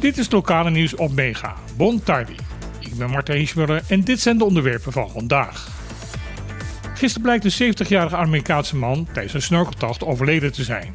Dit 0.00 0.18
is 0.18 0.24
het 0.24 0.32
lokale 0.32 0.70
nieuws 0.70 0.94
op 0.94 1.12
Mega. 1.12 1.54
Bon 1.76 2.02
tardi. 2.02 2.36
Ik 2.78 2.94
ben 2.98 3.10
Martijn 3.10 3.38
Hiesmuller 3.38 3.82
en 3.88 4.00
dit 4.00 4.20
zijn 4.20 4.38
de 4.38 4.44
onderwerpen 4.44 4.92
van 4.92 5.10
vandaag. 5.10 5.68
Gisteren 6.94 7.22
blijkt 7.22 7.44
een 7.44 7.74
70-jarige 7.74 8.16
Amerikaanse 8.16 8.76
man 8.76 9.08
tijdens 9.12 9.34
een 9.34 9.42
snorkeltocht 9.42 10.04
overleden 10.04 10.52
te 10.52 10.64
zijn. 10.64 10.94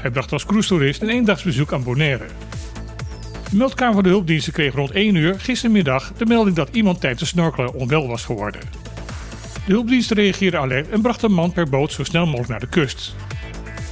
Hij 0.00 0.10
bracht 0.10 0.32
als 0.32 0.46
cruise-toerist 0.46 1.02
een 1.02 1.08
eendagsbezoek 1.08 1.72
aan 1.72 1.82
Bonaire. 1.82 2.26
De 3.50 3.56
meldkamer 3.56 3.94
van 3.94 4.02
de 4.02 4.08
hulpdiensten 4.08 4.52
kreeg 4.52 4.74
rond 4.74 4.90
1 4.90 5.14
uur 5.14 5.40
gistermiddag 5.40 6.12
de 6.12 6.26
melding 6.26 6.56
dat 6.56 6.68
iemand 6.72 7.00
tijdens 7.00 7.20
het 7.20 7.30
snorkelen 7.30 7.74
onwel 7.74 8.08
was 8.08 8.24
geworden. 8.24 8.60
De 9.66 9.72
hulpdiensten 9.72 10.16
reageerden 10.16 10.60
alert 10.60 10.88
en 10.90 11.00
brachten 11.00 11.28
de 11.28 11.34
man 11.34 11.52
per 11.52 11.68
boot 11.68 11.92
zo 11.92 12.04
snel 12.04 12.24
mogelijk 12.26 12.48
naar 12.48 12.60
de 12.60 12.68
kust. 12.68 13.14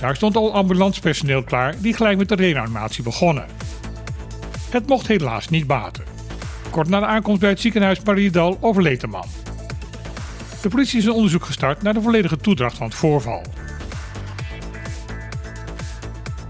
Daar 0.01 0.17
stond 0.17 0.37
al 0.37 0.55
ambulancepersoneel 0.55 1.43
klaar 1.43 1.75
die 1.79 1.95
gelijk 1.95 2.19
met 2.19 2.29
de 2.29 2.35
reanimatie 2.35 3.03
begonnen. 3.03 3.47
Het 4.71 4.87
mocht 4.87 5.07
helaas 5.07 5.49
niet 5.49 5.67
baten. 5.67 6.05
Kort 6.71 6.89
na 6.89 7.01
de 7.01 7.07
aankomst 7.07 7.41
bij 7.41 7.51
het 7.51 7.61
ziekenhuis 7.61 8.01
Mariedal 8.03 8.59
overleed 8.61 9.01
de 9.01 9.07
man. 9.07 9.27
De 10.63 10.69
politie 10.69 10.99
is 10.99 11.05
een 11.05 11.13
onderzoek 11.13 11.45
gestart 11.45 11.83
naar 11.83 11.95
de 11.95 12.03
volledige 12.03 12.37
toedracht 12.37 12.77
van 12.77 12.87
het 12.87 12.97
voorval. 12.97 13.43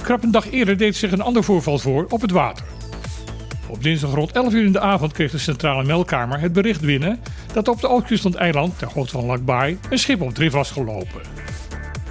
Krap 0.02 0.22
een 0.22 0.30
dag 0.30 0.50
eerder 0.50 0.76
deed 0.76 0.96
zich 0.96 1.12
een 1.12 1.20
ander 1.20 1.44
voorval 1.44 1.78
voor 1.78 2.06
op 2.08 2.20
het 2.20 2.30
water. 2.30 2.64
Op 3.68 3.82
dinsdag 3.82 4.14
rond 4.14 4.32
11 4.32 4.52
uur 4.52 4.64
in 4.64 4.72
de 4.72 4.80
avond 4.80 5.12
kreeg 5.12 5.30
de 5.30 5.38
centrale 5.38 5.84
meldkamer 5.84 6.40
het 6.40 6.52
bericht 6.52 6.80
binnen 6.80 7.20
dat 7.52 7.68
op 7.68 7.80
de 7.80 7.88
oostkust 7.88 8.22
van 8.22 8.30
het 8.30 8.40
eiland, 8.40 8.78
ter 8.78 8.88
hoogte 8.94 9.12
van 9.12 9.24
Lakbaai, 9.24 9.78
een 9.90 9.98
schip 9.98 10.20
op 10.20 10.34
drift 10.34 10.54
was 10.54 10.70
gelopen. 10.70 11.20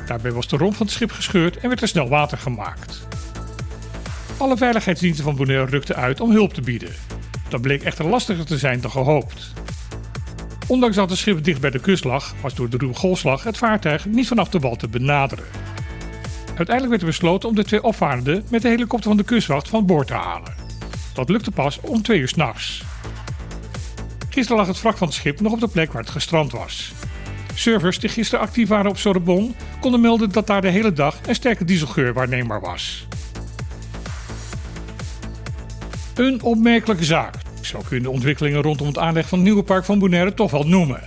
Daarbij 0.05 0.31
was 0.31 0.47
de 0.47 0.57
romp 0.57 0.75
van 0.75 0.85
het 0.85 0.95
schip 0.95 1.11
gescheurd 1.11 1.57
en 1.57 1.67
werd 1.67 1.81
er 1.81 1.87
snel 1.87 2.09
water 2.09 2.37
gemaakt. 2.37 3.07
Alle 4.37 4.57
veiligheidsdiensten 4.57 5.23
van 5.23 5.35
Bonaire 5.35 5.65
rukten 5.65 5.95
uit 5.95 6.21
om 6.21 6.31
hulp 6.31 6.53
te 6.53 6.61
bieden. 6.61 6.93
Dat 7.49 7.61
bleek 7.61 7.83
echter 7.83 8.07
lastiger 8.07 8.45
te 8.45 8.57
zijn 8.57 8.81
dan 8.81 8.91
gehoopt. 8.91 9.53
Ondanks 10.67 10.95
dat 10.95 11.09
het 11.09 11.19
schip 11.19 11.43
dicht 11.43 11.61
bij 11.61 11.69
de 11.69 11.79
kust 11.79 12.03
lag, 12.03 12.33
was 12.41 12.55
door 12.55 12.69
de 12.69 12.77
ruwe 12.77 12.93
golfslag 12.93 13.43
het 13.43 13.57
vaartuig 13.57 14.05
niet 14.05 14.27
vanaf 14.27 14.49
de 14.49 14.59
wal 14.59 14.75
te 14.75 14.87
benaderen. 14.87 15.45
Uiteindelijk 16.45 16.89
werd 16.89 17.01
er 17.01 17.07
besloten 17.07 17.49
om 17.49 17.55
de 17.55 17.63
twee 17.63 17.83
opvarenden 17.83 18.45
met 18.49 18.61
de 18.61 18.67
helikopter 18.67 19.09
van 19.09 19.17
de 19.17 19.23
kustwacht 19.23 19.69
van 19.69 19.85
boord 19.85 20.07
te 20.07 20.13
halen. 20.13 20.53
Dat 21.13 21.29
lukte 21.29 21.51
pas 21.51 21.79
om 21.81 22.01
twee 22.01 22.19
uur 22.19 22.27
s'nachts. 22.27 22.83
Gisteren 24.29 24.57
lag 24.57 24.67
het 24.67 24.81
wrak 24.81 24.97
van 24.97 25.07
het 25.07 25.15
schip 25.15 25.41
nog 25.41 25.51
op 25.51 25.59
de 25.59 25.67
plek 25.67 25.91
waar 25.91 26.01
het 26.01 26.11
gestrand 26.11 26.51
was. 26.51 26.93
Servers 27.55 27.99
die 27.99 28.09
gisteren 28.09 28.45
actief 28.45 28.67
waren 28.67 28.89
op 28.89 28.97
Sorbonne 28.97 29.51
konden 29.79 30.01
melden 30.01 30.31
dat 30.31 30.47
daar 30.47 30.61
de 30.61 30.69
hele 30.69 30.93
dag 30.93 31.19
een 31.27 31.35
sterke 31.35 31.65
dieselgeur 31.65 32.13
waarneembaar 32.13 32.61
was. 32.61 33.07
Een 36.15 36.41
opmerkelijke 36.41 37.03
zaak. 37.03 37.35
Zo 37.61 37.81
kun 37.87 37.97
je 37.97 38.03
de 38.03 38.09
ontwikkelingen 38.09 38.61
rondom 38.61 38.87
het 38.87 38.97
aanleg 38.97 39.27
van 39.27 39.37
het 39.37 39.47
nieuwe 39.47 39.63
park 39.63 39.85
van 39.85 39.99
Bonaire 39.99 40.33
toch 40.33 40.51
wel 40.51 40.67
noemen. 40.67 41.03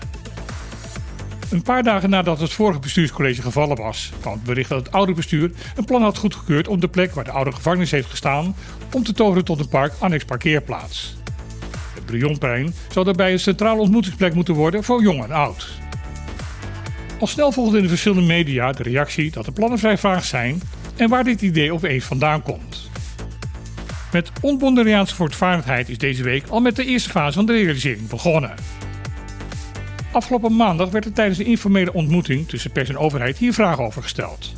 Een 1.50 1.62
paar 1.62 1.82
dagen 1.82 2.10
nadat 2.10 2.40
het 2.40 2.52
vorige 2.52 2.78
bestuurscollege 2.78 3.42
gevallen 3.42 3.76
was, 3.76 4.12
kwam 4.20 4.32
het 4.32 4.42
bericht 4.42 4.68
dat 4.68 4.78
het 4.78 4.92
oude 4.92 5.12
bestuur 5.12 5.50
een 5.76 5.84
plan 5.84 6.02
had 6.02 6.18
goedgekeurd 6.18 6.68
om 6.68 6.80
de 6.80 6.88
plek 6.88 7.14
waar 7.14 7.24
de 7.24 7.30
oude 7.30 7.52
gevangenis 7.52 7.90
heeft 7.90 8.10
gestaan, 8.10 8.56
om 8.92 9.04
te 9.04 9.12
toveren 9.12 9.44
tot 9.44 9.60
een 9.60 9.68
park 9.68 9.92
annex 9.98 10.24
parkeerplaats. 10.24 11.16
Het 11.94 12.06
Brionplein 12.06 12.74
zou 12.88 13.04
daarbij 13.04 13.32
een 13.32 13.40
centrale 13.40 13.80
ontmoetingsplek 13.80 14.34
moeten 14.34 14.54
worden 14.54 14.84
voor 14.84 15.02
jong 15.02 15.24
en 15.24 15.30
oud. 15.30 15.68
Al 17.18 17.26
snel 17.26 17.52
volgde 17.52 17.76
in 17.76 17.82
de 17.82 17.88
verschillende 17.88 18.26
media 18.26 18.72
de 18.72 18.82
reactie 18.82 19.30
dat 19.30 19.44
de 19.44 19.52
plannen 19.52 19.78
vrij 19.78 19.98
vaag 19.98 20.24
zijn 20.24 20.62
en 20.96 21.08
waar 21.08 21.24
dit 21.24 21.42
idee 21.42 21.72
opeens 21.72 22.04
vandaan 22.04 22.42
komt. 22.42 22.90
Met 24.12 24.30
onbonderiaanse 24.40 25.14
voortvarendheid 25.14 25.88
is 25.88 25.98
deze 25.98 26.22
week 26.22 26.46
al 26.48 26.60
met 26.60 26.76
de 26.76 26.84
eerste 26.84 27.10
fase 27.10 27.32
van 27.32 27.46
de 27.46 27.52
realisering 27.52 28.08
begonnen. 28.08 28.54
Afgelopen 30.12 30.56
maandag 30.56 30.90
werd 30.90 31.04
er 31.04 31.12
tijdens 31.12 31.38
de 31.38 31.44
informele 31.44 31.92
ontmoeting 31.92 32.48
tussen 32.48 32.72
pers 32.72 32.88
en 32.88 32.98
overheid 32.98 33.36
hier 33.36 33.52
vragen 33.52 33.84
over 33.84 34.02
gesteld. 34.02 34.52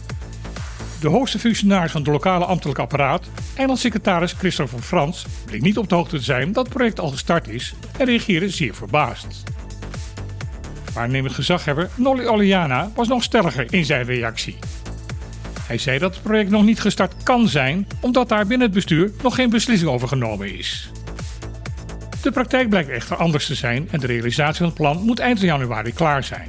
De 1.01 1.09
hoogste 1.09 1.39
functionaris 1.39 1.93
van 1.93 2.01
het 2.01 2.11
lokale 2.11 2.45
ambtelijk 2.45 2.79
apparaat, 2.79 3.27
eilandsecretaris 3.57 4.33
Christophe 4.33 4.73
van 4.73 4.83
Frans, 4.83 5.27
bleek 5.47 5.63
niet 5.63 5.79
op 5.79 5.89
de 5.89 5.95
hoogte 5.95 6.17
te 6.17 6.23
zijn 6.23 6.53
dat 6.53 6.65
het 6.65 6.75
project 6.75 7.01
al 7.01 7.09
gestart 7.09 7.49
is 7.49 7.75
en 7.99 8.07
reageerde 8.07 8.49
zeer 8.49 8.75
verbaasd. 8.75 9.43
Waarnemend 10.95 11.35
gezaghebber 11.35 11.91
Nolly 11.95 12.27
Oliana 12.27 12.91
was 12.95 13.09
nog 13.09 13.23
stelliger 13.23 13.67
in 13.71 13.85
zijn 13.85 14.05
reactie. 14.05 14.59
Hij 15.67 15.79
zei 15.79 15.99
dat 15.99 16.15
het 16.15 16.23
project 16.23 16.51
nog 16.51 16.65
niet 16.65 16.81
gestart 16.81 17.23
kan 17.23 17.49
zijn, 17.49 17.87
omdat 18.01 18.29
daar 18.29 18.47
binnen 18.47 18.67
het 18.67 18.75
bestuur 18.75 19.13
nog 19.23 19.35
geen 19.35 19.51
beslissing 19.51 19.91
over 19.91 20.09
genomen 20.09 20.59
is. 20.59 20.91
De 22.23 22.31
praktijk 22.31 22.69
blijkt 22.69 22.89
echter 22.89 23.17
anders 23.17 23.47
te 23.47 23.55
zijn 23.55 23.89
en 23.91 24.01
de 24.01 24.07
realisatie 24.07 24.57
van 24.57 24.67
het 24.67 24.75
plan 24.75 25.03
moet 25.03 25.19
eind 25.19 25.41
januari 25.41 25.93
klaar 25.93 26.25
zijn. 26.25 26.49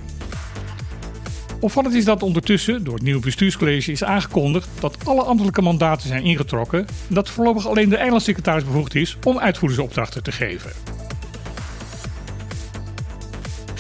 Opvallend 1.60 1.96
is 1.96 2.06
dat 2.06 2.24
ondertussen 2.24 2.84
door 2.84 2.94
het 2.94 3.04
nieuwe 3.04 3.22
bestuurscollege 3.22 3.92
is 3.92 4.04
aangekondigd 4.04 4.70
dat 4.80 4.98
alle 5.06 5.22
ambtelijke 5.24 5.62
mandaten 5.62 6.08
zijn 6.08 6.24
ingetrokken 6.24 6.80
en 6.80 7.16
dat 7.16 7.30
voorlopig 7.30 7.68
alleen 7.68 7.90
de 7.90 7.98
eilandsecretaris 7.98 8.64
bevoegd 8.64 8.96
is 8.96 9.18
om 9.24 9.40
uitvoeringsopdrachten 9.40 10.24
te 10.24 10.32
geven. 10.32 10.72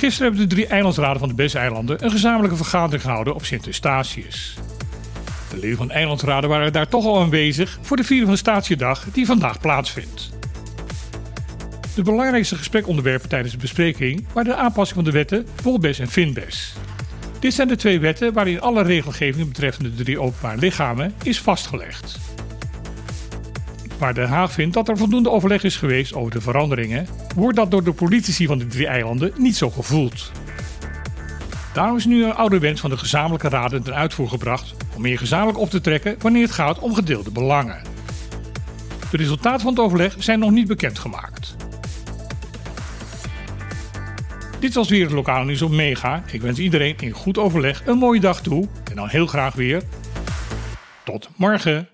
Gisteren 0.01 0.27
hebben 0.27 0.49
de 0.49 0.55
drie 0.55 0.67
eilandsraden 0.67 1.19
van 1.19 1.29
de 1.29 1.35
Besseilanden 1.35 2.03
een 2.03 2.11
gezamenlijke 2.11 2.55
vergadering 2.55 3.01
gehouden 3.01 3.35
op 3.35 3.45
Sint 3.45 3.65
Eustatius. 3.65 4.55
De 5.49 5.57
leden 5.57 5.77
van 5.77 5.87
de 5.87 5.93
eilandsraden 5.93 6.49
waren 6.49 6.73
daar 6.73 6.87
toch 6.87 7.05
al 7.05 7.19
aanwezig 7.19 7.79
voor 7.81 7.97
de 7.97 8.03
viering 8.03 8.27
van 8.27 8.37
Statiedag 8.37 9.05
die 9.11 9.25
vandaag 9.25 9.59
plaatsvindt. 9.59 10.29
De 11.95 12.01
belangrijkste 12.01 12.55
gesprekonderwerpen 12.55 13.29
tijdens 13.29 13.53
de 13.53 13.59
bespreking 13.59 14.25
waren 14.33 14.51
de 14.51 14.57
aanpassing 14.57 14.95
van 14.95 15.05
de 15.05 15.17
wetten 15.17 15.47
Volbes 15.55 15.99
en 15.99 16.07
Finbes. 16.07 16.73
Dit 17.39 17.53
zijn 17.53 17.67
de 17.67 17.75
twee 17.75 17.99
wetten 17.99 18.33
waarin 18.33 18.61
alle 18.61 18.83
regelgeving 18.83 19.47
betreffende 19.47 19.95
de 19.95 20.03
drie 20.03 20.19
openbare 20.19 20.57
lichamen 20.57 21.13
is 21.23 21.39
vastgelegd. 21.39 22.30
Waar 24.01 24.13
Den 24.13 24.27
Haag 24.27 24.51
vindt 24.51 24.73
dat 24.73 24.89
er 24.89 24.97
voldoende 24.97 25.29
overleg 25.29 25.63
is 25.63 25.75
geweest 25.75 26.13
over 26.13 26.31
de 26.31 26.41
veranderingen, 26.41 27.07
wordt 27.35 27.57
dat 27.57 27.71
door 27.71 27.83
de 27.83 27.93
politici 27.93 28.45
van 28.45 28.57
de 28.57 28.67
drie 28.67 28.87
eilanden 28.87 29.31
niet 29.37 29.55
zo 29.55 29.69
gevoeld. 29.69 30.31
Daarom 31.73 31.97
is 31.97 32.05
nu 32.05 32.23
een 32.23 32.33
oude 32.33 32.59
wens 32.59 32.81
van 32.81 32.89
de 32.89 32.97
gezamenlijke 32.97 33.49
raden 33.49 33.83
ten 33.83 33.95
uitvoer 33.95 34.27
gebracht 34.27 34.75
om 34.95 35.01
meer 35.01 35.17
gezamenlijk 35.17 35.57
op 35.57 35.69
te 35.69 35.81
trekken 35.81 36.15
wanneer 36.19 36.41
het 36.41 36.51
gaat 36.51 36.79
om 36.79 36.93
gedeelde 36.93 37.31
belangen. 37.31 37.81
De 39.11 39.17
resultaten 39.17 39.61
van 39.61 39.69
het 39.73 39.81
overleg 39.81 40.15
zijn 40.19 40.39
nog 40.39 40.51
niet 40.51 40.67
bekendgemaakt. 40.67 41.55
Dit 44.59 44.73
was 44.73 44.89
weer 44.89 45.03
het 45.03 45.13
lokale 45.13 45.45
nieuws 45.45 45.61
op 45.61 45.71
Mega. 45.71 46.23
Ik 46.31 46.41
wens 46.41 46.59
iedereen 46.59 46.95
in 46.99 47.11
goed 47.11 47.37
overleg 47.37 47.85
een 47.85 47.97
mooie 47.97 48.19
dag 48.19 48.41
toe 48.41 48.67
en 48.89 48.95
dan 48.95 49.07
heel 49.07 49.27
graag 49.27 49.53
weer. 49.53 49.81
Tot 51.03 51.29
morgen. 51.35 51.90